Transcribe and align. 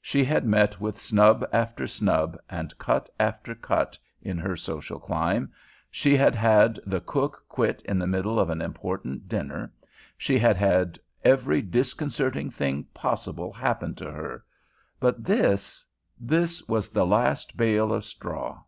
She 0.00 0.24
had 0.24 0.44
met 0.46 0.80
with 0.80 1.00
snub 1.00 1.44
after 1.52 1.88
snub, 1.88 2.38
and 2.48 2.78
cut 2.78 3.10
after 3.18 3.56
cut, 3.56 3.98
in 4.22 4.38
her 4.38 4.54
social 4.56 5.00
climb, 5.00 5.52
she 5.90 6.16
had 6.16 6.36
had 6.36 6.78
the 6.86 7.00
cook 7.00 7.42
quit 7.48 7.82
in 7.84 7.98
the 7.98 8.06
middle 8.06 8.38
of 8.38 8.50
an 8.50 8.62
important 8.62 9.26
dinner, 9.26 9.72
she 10.16 10.38
had 10.38 10.56
had 10.56 10.96
every 11.24 11.60
disconcerting 11.60 12.52
thing 12.52 12.84
possible 12.94 13.52
happen 13.52 13.96
to 13.96 14.12
her, 14.12 14.44
but 15.00 15.24
this—this 15.24 16.68
was 16.68 16.90
the 16.90 17.04
last 17.04 17.56
bale 17.56 17.92
of 17.92 18.04
straw. 18.04 18.62